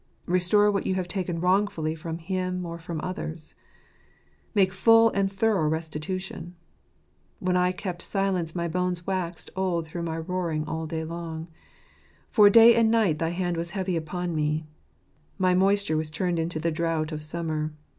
Restore 0.25 0.71
what 0.71 0.87
you 0.87 0.95
have 0.95 1.07
taken 1.07 1.39
wrongfully 1.39 1.93
from 1.93 2.17
Him 2.17 2.65
or 2.65 2.79
from 2.79 2.99
others. 3.03 3.53
Make 4.55 4.73
full 4.73 5.11
and 5.11 5.31
thorough 5.31 5.67
restitution." 5.67 6.55
When 7.39 7.55
I 7.55 7.71
kept 7.71 8.01
silence, 8.01 8.55
my 8.55 8.67
bones 8.67 9.05
waxed 9.05 9.51
old 9.55 9.85
through 9.85 10.01
my 10.01 10.17
roaring 10.17 10.65
all 10.67 10.87
the 10.87 10.95
day 10.95 11.03
long; 11.05 11.49
for 12.31 12.49
day 12.49 12.73
and 12.73 12.89
night 12.89 13.19
thy 13.19 13.29
hand 13.29 13.57
was 13.57 13.77
heavy 13.77 13.95
upon 13.95 14.33
me: 14.35 14.65
my 15.37 15.53
moisture 15.53 15.97
was 15.97 16.09
turned 16.09 16.39
into 16.39 16.57
the 16.59 16.71
drought 16.71 17.11
of 17.11 17.21
summer. 17.21 17.71